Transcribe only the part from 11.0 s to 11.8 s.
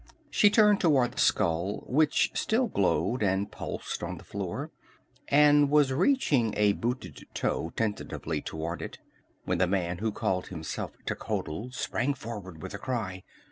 Techotl